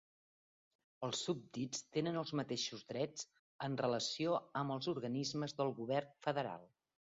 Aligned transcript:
Els 1.07 1.19
súbdits 1.27 1.83
tenen 1.97 2.17
els 2.21 2.31
mateixos 2.39 2.81
drets, 2.93 3.29
en 3.69 3.77
relació 3.83 4.35
amb 4.63 4.77
els 4.79 4.91
organismes 4.97 5.57
del 5.63 5.73
govern 5.85 6.13
federal. 6.29 6.69